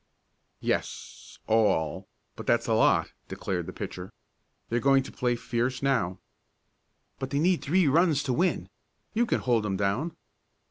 [0.61, 4.11] "Yes all but that's a lot," declared the pitcher.
[4.67, 6.17] "They're going to play fierce now."
[7.19, 8.67] "But they need three runs to win.
[9.13, 10.17] You can hold 'em down!"